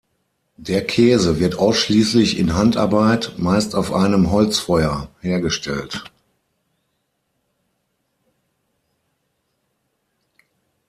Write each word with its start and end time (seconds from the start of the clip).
Der 0.57 0.83
Käse 0.87 1.39
wird 1.39 1.59
ausschliesslich 1.59 2.39
in 2.39 2.55
Handarbeit, 2.55 3.33
meist 3.37 3.75
auf 3.75 3.93
einem 3.93 4.31
Holzfeuer, 4.31 5.09
hergestellt. 5.19 6.05